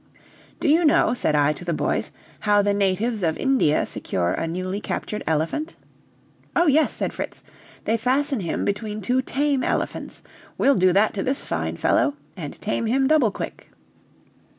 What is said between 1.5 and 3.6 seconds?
to the boys, "how the natives of